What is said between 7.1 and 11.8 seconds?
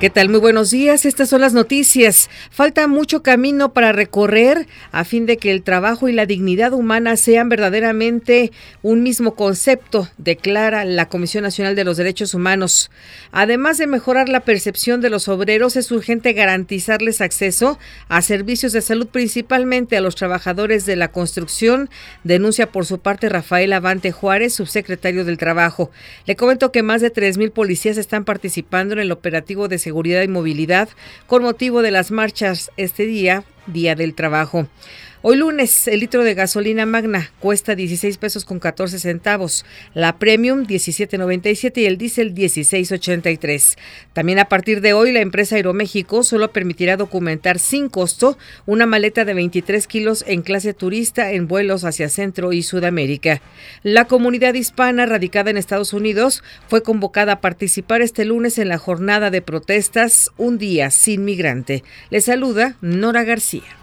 sean verdaderamente un mismo concepto, declara la Comisión Nacional